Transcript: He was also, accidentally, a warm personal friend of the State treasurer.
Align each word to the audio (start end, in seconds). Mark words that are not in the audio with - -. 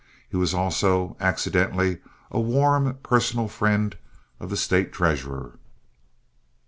He 0.27 0.35
was 0.35 0.51
also, 0.51 1.15
accidentally, 1.19 1.99
a 2.31 2.39
warm 2.39 2.97
personal 3.03 3.47
friend 3.47 3.95
of 4.39 4.49
the 4.49 4.57
State 4.57 4.91
treasurer. 4.91 5.59